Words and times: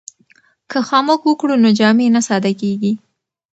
که 0.69 0.79
خامک 0.87 1.21
وکړو 1.25 1.55
نو 1.63 1.69
جامې 1.79 2.07
نه 2.15 2.21
ساده 2.27 2.51
کیږي. 2.61 2.93